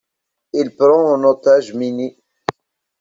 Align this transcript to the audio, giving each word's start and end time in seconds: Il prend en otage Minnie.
Il 0.53 0.75
prend 0.75 1.13
en 1.13 1.23
otage 1.25 1.75
Minnie. 1.75 2.17